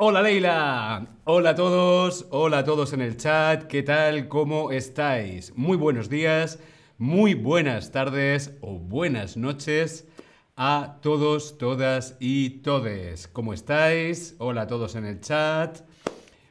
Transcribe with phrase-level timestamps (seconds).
[0.00, 4.28] Hola Leila, hola a todos, hola a todos en el chat, ¿qué tal?
[4.28, 5.52] ¿Cómo estáis?
[5.56, 6.60] Muy buenos días,
[6.98, 10.06] muy buenas tardes o buenas noches
[10.54, 13.26] a todos, todas y todes.
[13.26, 14.36] ¿Cómo estáis?
[14.38, 15.80] Hola a todos en el chat.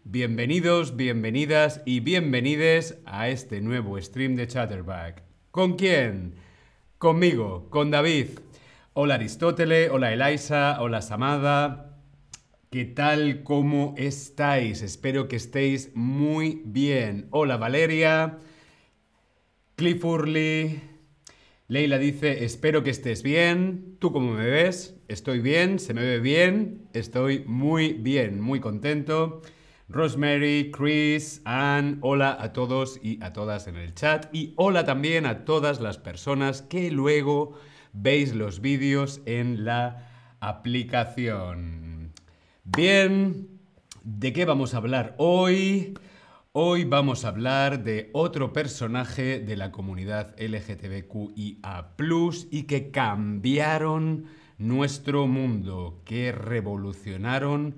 [0.03, 5.23] Bienvenidos, bienvenidas y bienvenides a este nuevo stream de Chatterback.
[5.51, 6.35] ¿Con quién?
[6.97, 8.27] Conmigo, con David.
[8.91, 11.86] Hola Aristóteles, hola Elisa, hola Samada.
[12.69, 13.43] ¿Qué tal?
[13.43, 14.81] ¿Cómo estáis?
[14.81, 17.27] Espero que estéis muy bien.
[17.31, 18.39] Hola Valeria.
[19.77, 20.81] Cliff Urley.
[21.69, 23.95] Leila dice, espero que estés bien.
[23.99, 24.99] ¿Tú cómo me ves?
[25.07, 26.89] Estoy bien, se me ve bien.
[26.91, 29.41] Estoy muy bien, muy contento.
[29.87, 35.25] Rosemary, Chris, Anne, hola a todos y a todas en el chat y hola también
[35.25, 37.53] a todas las personas que luego
[37.93, 41.87] veis los vídeos en la aplicación.
[42.75, 43.47] Bien,
[44.03, 45.97] ¿de qué vamos a hablar hoy?
[46.51, 51.93] Hoy vamos a hablar de otro personaje de la comunidad LGTBQIA
[52.51, 54.25] y que cambiaron
[54.57, 57.77] nuestro mundo, que revolucionaron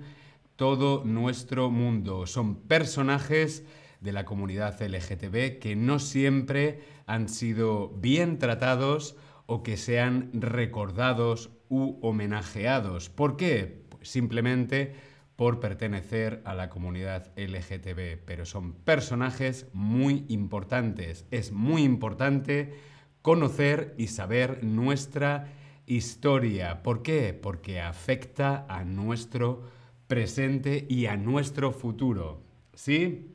[0.56, 2.26] todo nuestro mundo.
[2.26, 3.64] Son personajes
[4.00, 9.14] de la comunidad LGTB que no siempre han sido bien tratados
[9.46, 13.08] o que sean recordados u homenajeados.
[13.08, 13.79] ¿Por qué?
[14.02, 14.94] Simplemente
[15.36, 21.24] por pertenecer a la comunidad LGTB, pero son personajes muy importantes.
[21.30, 22.74] Es muy importante
[23.22, 25.48] conocer y saber nuestra
[25.86, 26.82] historia.
[26.82, 27.32] ¿Por qué?
[27.32, 29.62] Porque afecta a nuestro
[30.06, 32.42] presente y a nuestro futuro.
[32.74, 33.34] ¿Sí?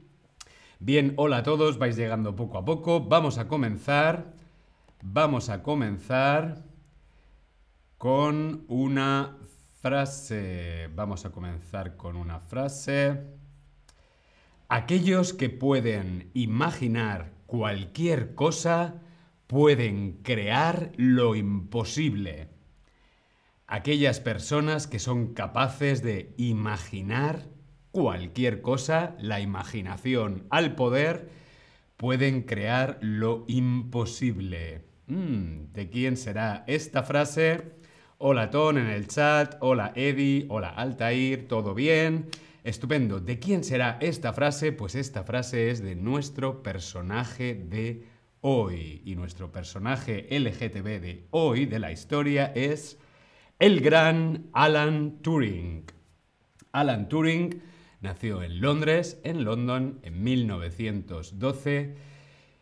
[0.80, 3.02] Bien, hola a todos, vais llegando poco a poco.
[3.02, 4.34] Vamos a comenzar.
[5.02, 6.66] Vamos a comenzar
[7.98, 9.38] con una
[9.86, 10.90] frase.
[10.96, 13.22] Vamos a comenzar con una frase.
[14.68, 18.96] Aquellos que pueden imaginar cualquier cosa
[19.46, 22.50] pueden crear lo imposible
[23.68, 27.44] aquellas personas que son capaces de imaginar
[27.92, 31.30] cualquier cosa, la imaginación al poder,
[31.98, 34.84] pueden crear lo imposible.
[35.08, 37.76] Mm, ¿De quién será esta frase?
[38.18, 42.30] Hola Ton en el chat, hola Eddie, hola Altair, ¿todo bien?
[42.64, 43.20] Estupendo.
[43.20, 44.72] ¿De quién será esta frase?
[44.72, 48.08] Pues esta frase es de nuestro personaje de
[48.40, 49.02] hoy.
[49.04, 52.98] Y nuestro personaje LGTB de hoy, de la historia, es
[53.60, 55.84] el gran Alan Turing.
[56.72, 57.62] Alan Turing
[58.00, 61.96] nació en Londres, en London, en 1912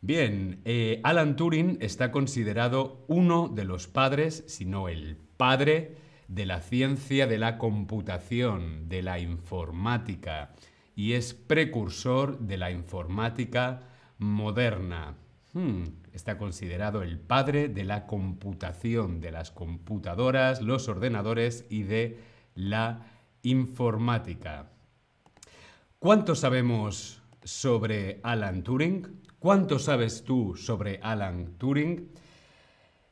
[0.00, 5.96] Bien, eh, Alan Turing está considerado uno de los padres, si no el padre,
[6.28, 10.54] de la ciencia de la computación, de la informática
[10.94, 13.80] y es precursor de la informática
[14.18, 15.14] moderna.
[15.52, 22.20] Hmm, está considerado el padre de la computación, de las computadoras, los ordenadores y de
[22.54, 23.06] la
[23.42, 24.70] informática.
[25.98, 29.20] ¿Cuánto sabemos sobre Alan Turing?
[29.38, 32.08] ¿Cuánto sabes tú sobre Alan Turing?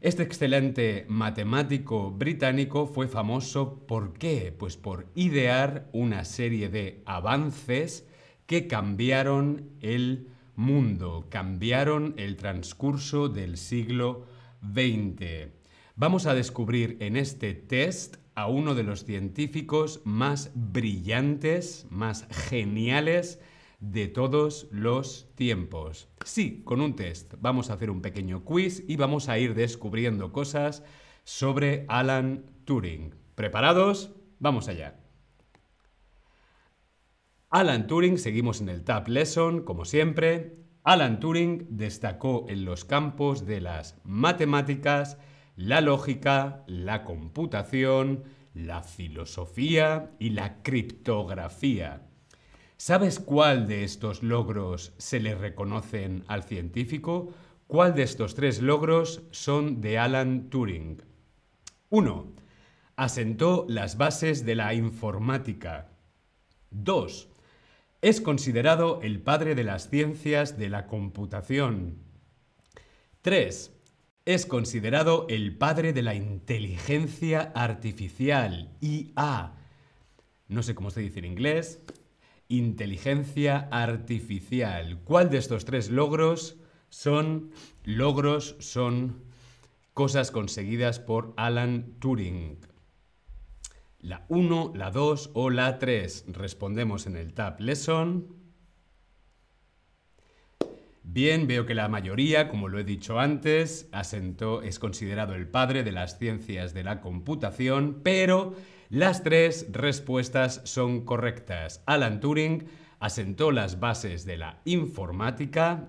[0.01, 4.55] Este excelente matemático británico fue famoso ¿por qué?
[4.59, 8.09] Pues por idear una serie de avances
[8.47, 10.31] que cambiaron el
[10.61, 14.27] mundo, cambiaron el transcurso del siglo
[14.63, 15.49] XX.
[15.97, 23.41] Vamos a descubrir en este test a uno de los científicos más brillantes, más geniales
[23.81, 26.09] de todos los tiempos.
[26.25, 27.35] Sí, con un test.
[27.41, 30.85] Vamos a hacer un pequeño quiz y vamos a ir descubriendo cosas
[31.25, 33.15] sobre Alan Turing.
[33.35, 34.11] ¿Preparados?
[34.39, 35.00] Vamos allá.
[37.53, 40.55] Alan Turing, seguimos en el Tab Lesson, como siempre.
[40.85, 45.19] Alan Turing destacó en los campos de las matemáticas,
[45.57, 48.23] la lógica, la computación,
[48.55, 52.07] la filosofía y la criptografía.
[52.77, 57.35] ¿Sabes cuál de estos logros se le reconocen al científico?
[57.67, 61.03] ¿Cuál de estos tres logros son de Alan Turing?
[61.89, 62.33] 1.
[62.95, 65.89] Asentó las bases de la informática.
[66.71, 67.27] 2.
[68.03, 71.99] Es considerado el padre de las ciencias de la computación.
[73.21, 73.77] 3.
[74.25, 79.53] Es considerado el padre de la inteligencia artificial, IA.
[80.49, 81.83] No sé cómo se dice en inglés.
[82.49, 85.01] Inteligencia artificial.
[85.05, 86.57] ¿Cuál de estos tres logros
[86.89, 87.51] son
[87.85, 89.25] logros, son
[89.93, 92.70] cosas conseguidas por Alan Turing?
[94.03, 96.25] La 1, la 2 o la 3.
[96.29, 98.35] Respondemos en el Tab Lesson.
[101.03, 105.83] Bien, veo que la mayoría, como lo he dicho antes, asentó, es considerado el padre
[105.83, 108.55] de las ciencias de la computación, pero
[108.89, 111.83] las tres respuestas son correctas.
[111.85, 112.69] Alan Turing
[113.01, 115.89] asentó las bases de la informática,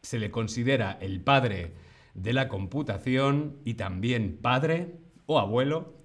[0.00, 1.74] se le considera el padre
[2.14, 6.01] de la computación y también padre o abuelo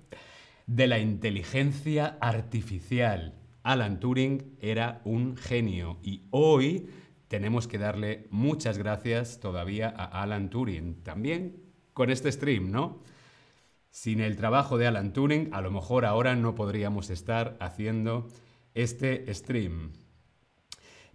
[0.68, 3.34] de la inteligencia artificial.
[3.64, 6.88] Alan Turing era un genio y hoy
[7.28, 11.04] tenemos que darle muchas gracias todavía a Alan Turing.
[11.04, 13.02] También con este stream, ¿no?
[13.90, 18.28] Sin el trabajo de Alan Turing, a lo mejor ahora no podríamos estar haciendo
[18.74, 19.94] este stream.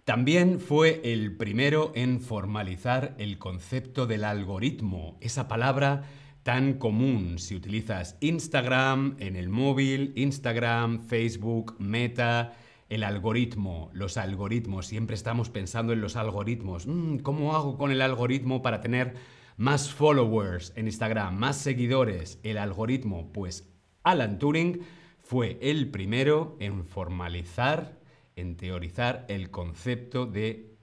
[0.03, 6.03] También fue el primero en formalizar el concepto del algoritmo, esa palabra
[6.43, 12.53] tan común si utilizas Instagram en el móvil, Instagram, Facebook, Meta,
[12.89, 16.85] el algoritmo, los algoritmos, siempre estamos pensando en los algoritmos.
[16.85, 19.15] Mm, ¿Cómo hago con el algoritmo para tener
[19.55, 22.39] más followers en Instagram, más seguidores?
[22.43, 23.73] El algoritmo, pues
[24.03, 24.81] Alan Turing
[25.21, 27.99] fue el primero en formalizar,
[28.35, 30.75] en teorizar el concepto de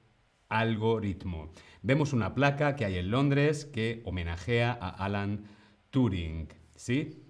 [0.48, 1.52] algoritmo.
[1.82, 5.44] Vemos una placa que hay en Londres que homenajea a Alan
[5.90, 7.24] Turing, ¿sí?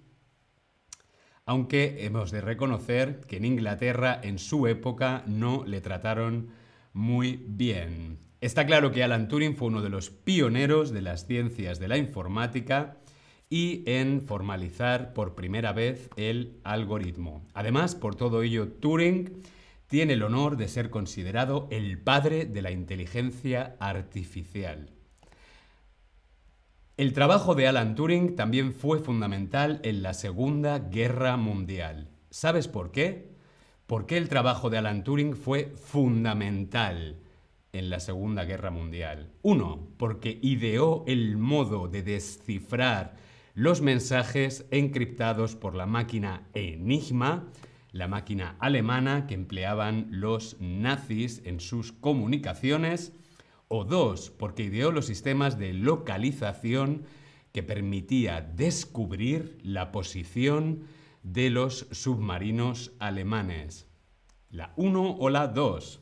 [1.51, 6.51] aunque hemos de reconocer que en Inglaterra en su época no le trataron
[6.93, 8.21] muy bien.
[8.41, 11.97] Está claro que Alan Turing fue uno de los pioneros de las ciencias de la
[11.97, 12.99] informática
[13.49, 17.45] y en formalizar por primera vez el algoritmo.
[17.53, 19.43] Además, por todo ello, Turing
[19.91, 24.93] tiene el honor de ser considerado el padre de la inteligencia artificial.
[26.97, 32.09] El trabajo de Alan Turing también fue fundamental en la Segunda Guerra Mundial.
[32.31, 33.33] ¿Sabes por qué?
[33.89, 37.19] ¿Por qué el trabajo de Alan Turing fue fundamental
[37.73, 39.33] en la Segunda Guerra Mundial?
[39.43, 43.17] Uno, porque ideó el modo de descifrar
[43.55, 47.49] los mensajes encriptados por la máquina Enigma,
[47.93, 53.13] la máquina alemana que empleaban los nazis en sus comunicaciones
[53.69, 57.05] o dos, porque ideó los sistemas de localización
[57.53, 60.85] que permitía descubrir la posición
[61.23, 63.89] de los submarinos alemanes.
[64.51, 66.01] La 1 o la 2.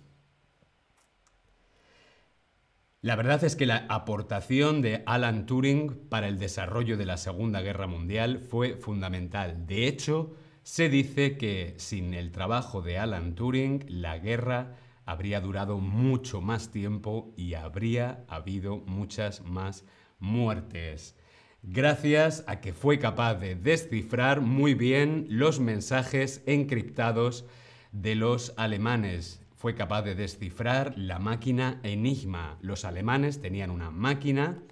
[3.01, 7.61] La verdad es que la aportación de Alan Turing para el desarrollo de la Segunda
[7.61, 9.67] Guerra Mundial fue fundamental.
[9.67, 10.35] De hecho,
[10.69, 16.71] se dice que sin el trabajo de Alan Turing, la guerra habría durado mucho más
[16.71, 19.87] tiempo y habría habido muchas más
[20.19, 21.17] muertes.
[21.63, 27.47] Gracias a que fue capaz de descifrar muy bien los mensajes encriptados
[27.93, 29.41] de los alemanes.
[29.57, 32.59] Fue capaz de descifrar la máquina Enigma.
[32.61, 34.63] Los alemanes tenían una máquina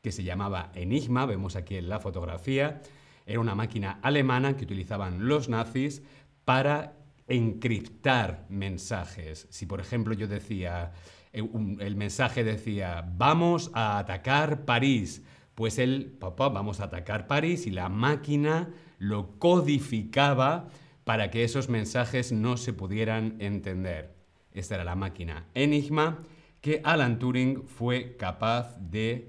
[0.00, 2.80] que se llamaba Enigma, vemos aquí en la fotografía.
[3.26, 6.02] Era una máquina alemana que utilizaban los nazis
[6.44, 6.94] para
[7.28, 9.48] encriptar mensajes.
[9.50, 10.92] Si por ejemplo yo decía,
[11.32, 11.42] eh,
[11.80, 15.22] el mensaje decía, vamos a atacar París,
[15.54, 20.68] pues el papá, vamos a atacar París y la máquina lo codificaba
[21.04, 24.14] para que esos mensajes no se pudieran entender.
[24.52, 26.22] Esta era la máquina Enigma
[26.60, 29.28] que Alan Turing fue capaz de,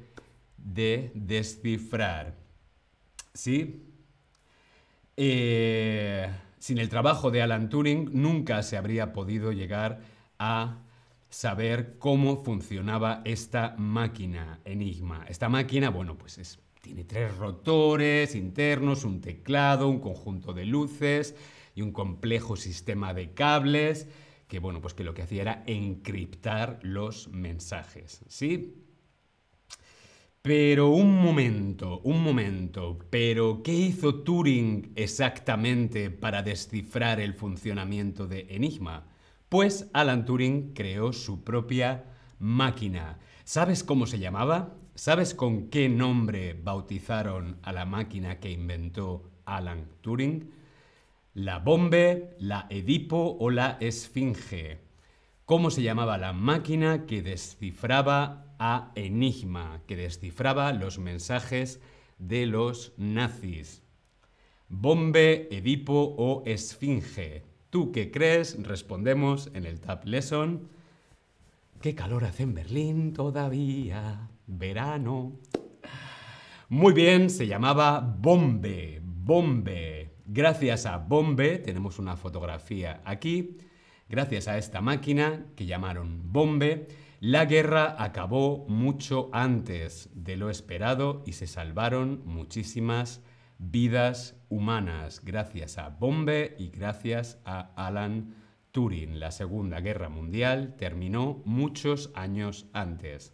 [0.57, 2.35] de descifrar.
[3.33, 3.87] ¿Sí?
[5.19, 10.01] Eh, sin el trabajo de Alan Turing nunca se habría podido llegar
[10.38, 10.83] a
[11.29, 15.25] saber cómo funcionaba esta máquina Enigma.
[15.27, 21.36] Esta máquina, bueno, pues tiene tres rotores internos, un teclado, un conjunto de luces
[21.74, 24.07] y un complejo sistema de cables
[24.47, 28.87] que, bueno, pues que lo que hacía era encriptar los mensajes, ¿sí?
[30.47, 38.47] Pero un momento, un momento, pero ¿qué hizo Turing exactamente para descifrar el funcionamiento de
[38.51, 39.07] Enigma?
[39.49, 42.05] Pues Alan Turing creó su propia
[42.39, 43.19] máquina.
[43.43, 44.73] ¿Sabes cómo se llamaba?
[44.95, 50.49] ¿Sabes con qué nombre bautizaron a la máquina que inventó Alan Turing?
[51.33, 54.79] ¿La Bombe, la Edipo o la Esfinge?
[55.43, 61.79] ¿Cómo se llamaba la máquina que descifraba a Enigma, que descifraba los mensajes
[62.17, 63.83] de los nazis?
[64.69, 67.43] ¿Bombe, Edipo o Esfinge?
[67.69, 68.61] ¿Tú qué crees?
[68.63, 70.69] Respondemos en el Tab Lesson.
[71.81, 74.29] ¿Qué calor hace en Berlín todavía?
[74.47, 75.33] Verano.
[76.69, 79.01] Muy bien, se llamaba Bombe.
[79.03, 80.17] Bombe.
[80.29, 83.57] Gracias a Bombe, tenemos una fotografía aquí,
[84.09, 86.87] gracias a esta máquina que llamaron Bombe,
[87.19, 93.21] la guerra acabó mucho antes de lo esperado y se salvaron muchísimas
[93.57, 98.36] vidas humanas gracias a Bombe y gracias a Alan
[98.71, 99.19] Turing.
[99.19, 103.33] La Segunda Guerra Mundial terminó muchos años antes.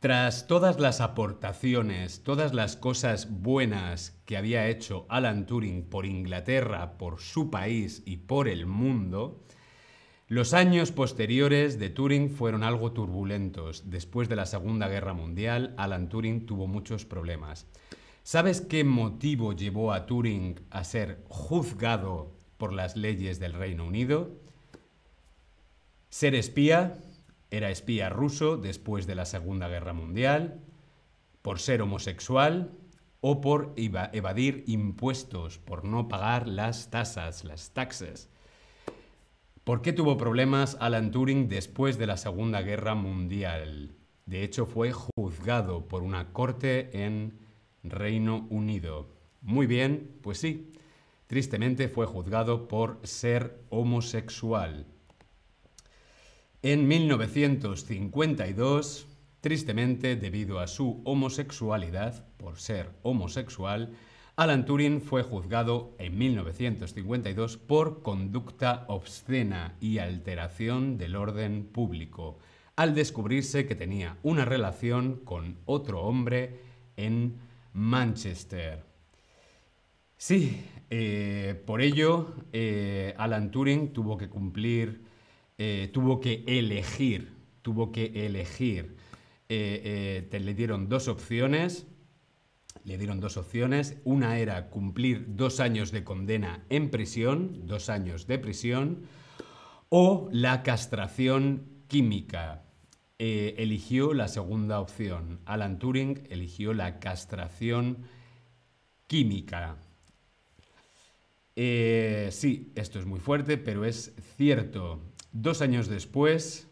[0.00, 6.96] Tras todas las aportaciones, todas las cosas buenas que había hecho Alan Turing por Inglaterra,
[6.96, 9.44] por su país y por el mundo,
[10.32, 13.90] los años posteriores de Turing fueron algo turbulentos.
[13.90, 17.66] Después de la Segunda Guerra Mundial, Alan Turing tuvo muchos problemas.
[18.22, 24.30] ¿Sabes qué motivo llevó a Turing a ser juzgado por las leyes del Reino Unido?
[26.08, 26.96] Ser espía,
[27.50, 30.62] era espía ruso después de la Segunda Guerra Mundial,
[31.42, 32.70] por ser homosexual
[33.20, 38.31] o por evadir impuestos, por no pagar las tasas, las taxes.
[39.64, 43.94] ¿Por qué tuvo problemas Alan Turing después de la Segunda Guerra Mundial?
[44.26, 47.38] De hecho, fue juzgado por una corte en
[47.84, 49.06] Reino Unido.
[49.40, 50.72] Muy bien, pues sí.
[51.28, 54.84] Tristemente fue juzgado por ser homosexual.
[56.62, 59.06] En 1952,
[59.40, 63.94] tristemente debido a su homosexualidad, por ser homosexual,
[64.42, 72.40] Alan Turing fue juzgado en 1952 por conducta obscena y alteración del orden público,
[72.74, 76.58] al descubrirse que tenía una relación con otro hombre
[76.96, 77.36] en
[77.72, 78.82] Manchester.
[80.16, 85.04] Sí, eh, por ello eh, Alan Turing tuvo que cumplir
[85.56, 87.30] eh, tuvo que elegir,
[87.62, 88.96] tuvo que elegir.
[89.48, 91.86] Le dieron dos opciones,
[92.84, 93.96] le dieron dos opciones.
[94.04, 99.06] Una era cumplir dos años de condena en prisión, dos años de prisión,
[99.88, 102.64] o la castración química.
[103.18, 105.40] eligió la segunda opción.
[105.44, 107.98] Alan Turing eligió la castración
[109.06, 109.76] química.
[111.54, 115.00] sí, esto es muy fuerte, pero es cierto.
[115.30, 116.68] Dos años después,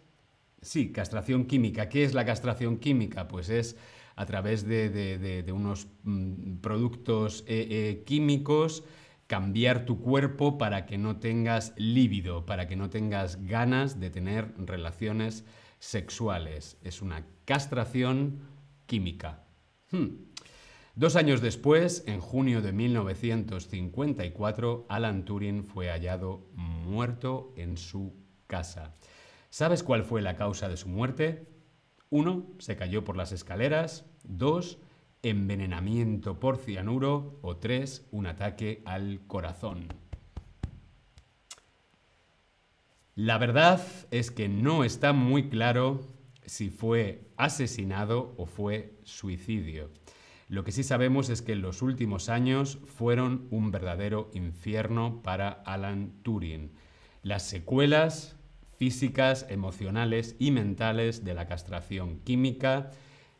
[0.61, 1.89] sí, castración química.
[1.89, 3.29] ¿Qué es la castración química?
[3.29, 3.77] Pues es
[4.21, 8.85] a través de, unos mm, productos eh, eh, químicos
[9.27, 14.53] cambiar tu cuerpo para que no tengas líbido, para que no tengas ganas de tener
[14.59, 15.47] relaciones
[15.79, 16.77] sexuales.
[16.83, 18.41] Es una castración
[18.85, 19.47] química.
[19.91, 20.27] Hmm.
[20.95, 28.13] Dos años después, en junio de 1954, Alan Turing fue hallado muerto en su
[28.47, 28.95] casa.
[29.49, 31.49] ¿Sabes cuál fue la causa de su muerte?
[32.11, 34.10] Uno, se cayó por las escaleras.
[34.25, 34.79] Dos,
[35.23, 37.39] envenenamiento por cianuro.
[37.43, 39.89] O tres, un ataque al corazón.
[43.15, 46.01] La verdad es que no está muy claro
[46.47, 49.91] si fue asesinado o fue suicidio.
[50.49, 56.13] Lo que sí sabemos es que los últimos años fueron un verdadero infierno para Alan
[56.23, 56.73] Turing.
[57.23, 58.37] Las secuelas
[58.77, 62.91] físicas, emocionales y mentales de la castración química.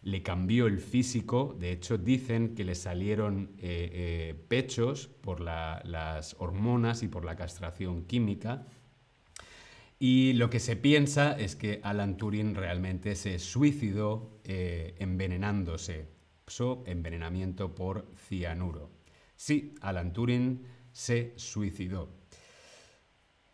[0.03, 6.37] Le cambió el físico, de hecho dicen que le salieron eh, eh, pechos por las
[6.39, 8.67] hormonas y por la castración química.
[9.99, 16.09] Y lo que se piensa es que Alan Turing realmente se suicidó eh, envenenándose,
[16.47, 18.91] so, envenenamiento por cianuro.
[19.37, 22.20] Sí, Alan Turing se suicidó.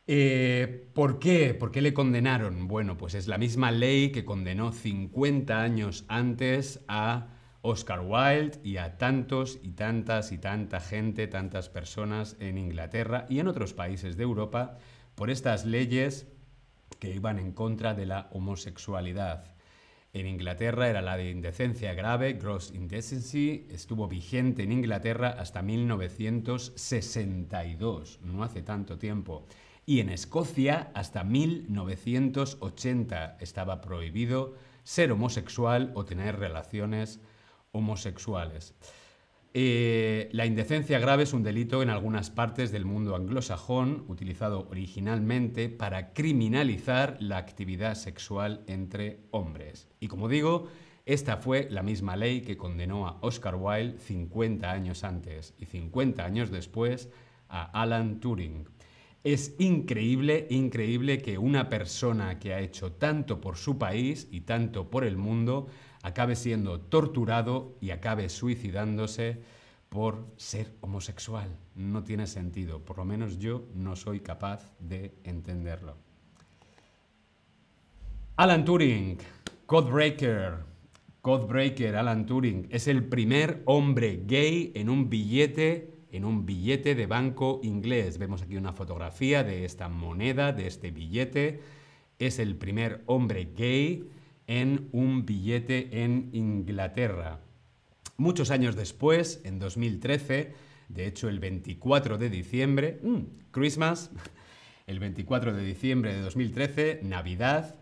[0.09, 1.53] Eh, ¿Por qué?
[1.55, 2.69] ¿Por qué le condenaron?
[2.69, 7.31] Bueno, pues es la misma ley que condenó 50 años antes a
[7.63, 13.41] Oscar Wilde y a tantos y tantas y tanta gente, tantas personas en Inglaterra y
[13.41, 14.79] en otros países de Europa
[15.17, 16.29] por estas leyes
[17.01, 19.57] que iban en contra de la homosexualidad.
[20.13, 28.21] En Inglaterra era la de indecencia grave, gross indecency, estuvo vigente en Inglaterra hasta 1962,
[28.23, 29.49] no hace tanto tiempo
[29.87, 37.21] y en Escocia hasta 1980 estaba prohibido ser homosexual o tener relaciones
[37.71, 38.75] homosexuales.
[39.55, 45.71] Eh, la indecencia grave es un delito en algunas partes del mundo anglosajón, utilizado originalmente
[45.71, 49.89] para criminalizar la actividad sexual entre hombres.
[49.99, 50.69] Y como digo,
[51.07, 56.25] esta fue la misma ley que condenó a Oscar Wilde 50 años antes y 50
[56.25, 57.09] años después
[57.49, 58.69] a Alan Turing.
[59.27, 64.89] Es increíble, increíble que una persona que ha hecho tanto por su país y tanto
[64.89, 65.67] por el mundo
[66.05, 69.43] acabe siendo torturado y acabe suicidándose
[69.89, 71.59] por ser homosexual.
[71.75, 75.97] No tiene sentido, por lo menos yo no soy capaz de entenderlo.
[78.37, 79.19] Alan Turing,
[79.67, 80.59] Codebreaker,
[81.21, 87.07] Codebreaker, Alan Turing, es el primer hombre gay en un billete en un billete de
[87.07, 88.19] banco inglés.
[88.19, 91.61] Vemos aquí una fotografía de esta moneda, de este billete.
[92.19, 94.09] Es el primer hombre gay
[94.47, 97.41] en un billete en Inglaterra.
[98.17, 100.55] Muchos años después, en 2013,
[100.89, 104.11] de hecho el 24 de diciembre, mm, Christmas,
[104.87, 107.77] el 24 de diciembre de 2013, Navidad,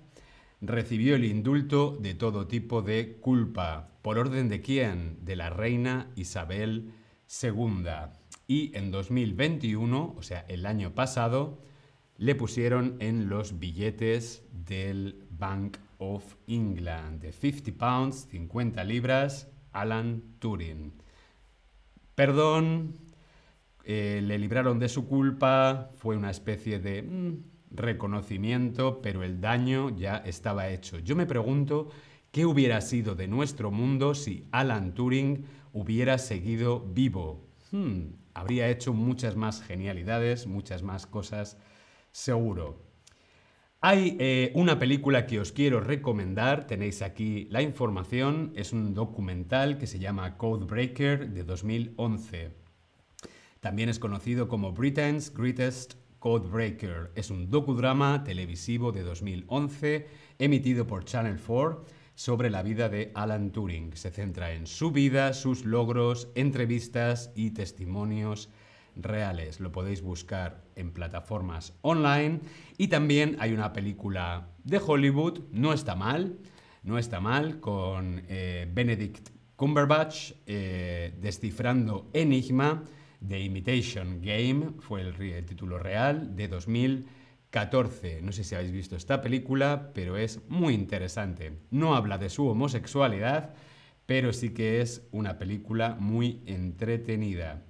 [0.61, 3.91] recibió el indulto de todo tipo de culpa.
[4.03, 5.19] ¿Por orden de quién?
[5.25, 6.91] De la reina Isabel
[7.43, 7.85] II.
[8.46, 11.62] Y en 2021, o sea, el año pasado,
[12.16, 20.22] le pusieron en los billetes del Bank of England de 50 pounds, 50 libras, Alan
[20.38, 20.92] Turing.
[22.14, 22.94] Perdón,
[23.84, 27.02] eh, le libraron de su culpa, fue una especie de...
[27.02, 30.98] Mm, reconocimiento, pero el daño ya estaba hecho.
[31.00, 31.90] Yo me pregunto
[32.30, 37.46] qué hubiera sido de nuestro mundo si Alan Turing hubiera seguido vivo.
[37.72, 38.04] Hmm,
[38.35, 41.57] habría hecho muchas más genialidades, muchas más cosas,
[42.12, 42.83] seguro.
[43.81, 49.79] Hay eh, una película que os quiero recomendar, tenéis aquí la información, es un documental
[49.79, 52.51] que se llama Codebreaker de 2011.
[53.61, 55.94] También es conocido como Britain's Greatest
[56.25, 63.11] Codebreaker es un docudrama televisivo de 2011 emitido por Channel 4 sobre la vida de
[63.14, 63.96] Alan Turing.
[63.96, 68.50] Se centra en su vida, sus logros, entrevistas y testimonios
[68.96, 69.61] reales.
[69.61, 72.40] Lo podéis buscar en plataformas online
[72.79, 76.38] y también hay una película de Hollywood, no está mal,
[76.83, 82.85] no está mal, con eh, Benedict Cumberbatch eh, descifrando Enigma
[83.27, 86.48] The Imitation Game, fue el, título real, de
[87.55, 88.21] 2014.
[88.23, 91.53] No sé si habéis visto esta película, pero es muy interesante.
[91.71, 93.55] No habla de su homosexualidad,
[94.07, 97.62] pero sí que es una película muy entretenida.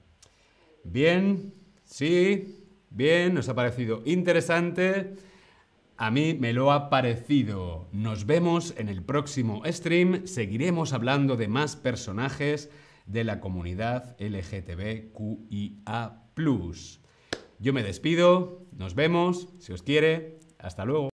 [0.84, 1.52] Bien,
[1.84, 5.16] sí, bien, nos ha parecido interesante.
[5.96, 7.86] A mí me lo ha parecido.
[7.92, 10.26] Nos vemos en el próximo stream.
[10.26, 12.68] Seguiremos hablando de más personajes
[13.06, 16.20] de la comunidad LGTBQIA.
[17.64, 21.08] Yo me despido, nos vemos, si os quiere, hasta luego.